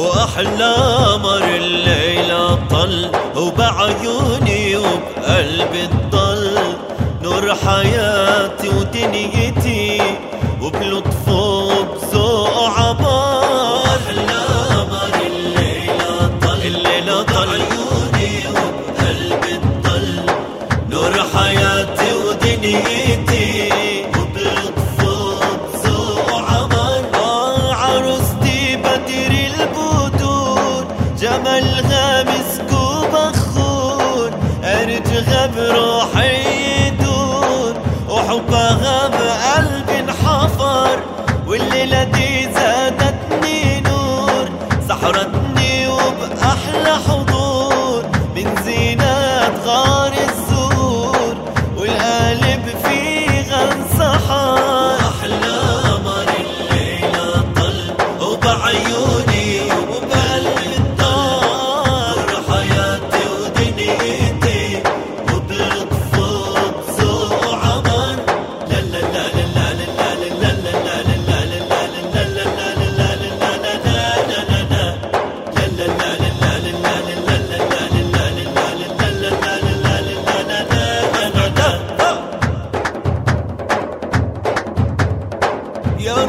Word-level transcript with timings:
وأحلى 0.00 0.74
مر 1.24 1.44
الليلة 1.44 2.58
طل 2.70 3.10
وبعيوني 3.36 4.76
وبقلبي 4.76 5.82
الضل. 5.84 6.58
نور 7.22 7.54
حياتي 7.54 8.68
ودنيتي 8.68 10.02
وبلطفه 10.62 11.32
وبذوق 11.32 12.78
عبار 12.78 13.84
أحلى 13.96 14.44
مر 14.92 15.16
الليلة 15.26 16.30
طل 16.42 16.60
الليلة 16.64 17.22
طل. 17.22 17.48
عيوني 17.50 18.32
وبقلبي 18.54 19.52
الضل. 19.62 20.08
نور 20.90 21.14
حياتي 21.34 22.08
ودنيتي 22.24 23.29
ارجها 35.20 35.46
بروحي 35.46 36.86
يدور 36.86 37.74
وحبها 38.08 39.08
بقلبي 39.08 39.98
انحفر 40.00 40.98
والليلة 41.46 42.04
دي 42.04 42.48
زادتني 42.54 43.80
نور 43.80 44.48
سحرتني 44.88 45.88
وبأحلى 45.88 46.94
حضور 47.08 48.02
من 48.36 48.54
زينات 48.64 49.52
غار 49.66 49.99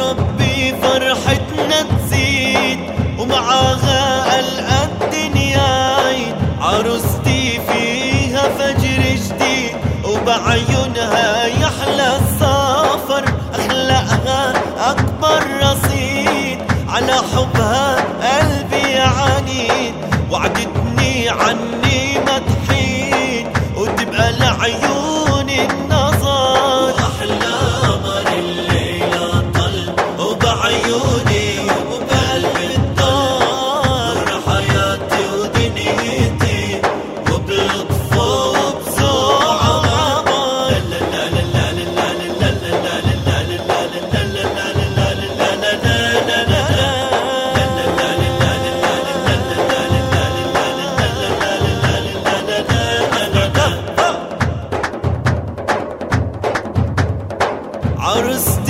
ربي 0.00 0.74
فرحتنا 0.82 1.82
تزيد 1.82 2.78
ومعاها 3.18 4.24
قلقة 4.36 4.84
الدنيا 4.84 5.96
عيد 6.06 6.34
عروستي 6.60 7.60
فيها 7.68 8.42
فجر 8.58 9.02
جديد 9.02 9.72
وبعيونها 10.04 11.46
يحلى 11.46 12.16
السفر 12.16 13.24
أخلاقها 13.54 14.52
أكبر 14.90 15.42
رصيد 15.62 16.58
على 16.88 17.14
حبها 17.14 17.96
قلبي 18.22 18.98
عنيد. 18.98 19.94
وعدتني 20.30 21.28
عني 21.28 22.18
ما 22.26 22.38
تحيد 22.38 23.46
وتبقى 23.76 24.32
لعيون 24.32 25.09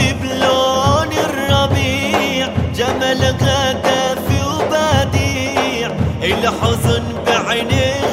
وردي 0.00 0.12
بلون 0.12 1.12
الربيع 1.12 2.48
جمل 2.74 3.36
وبديع 4.46 5.90
الحزن 6.22 7.02
بعينيه 7.26 8.09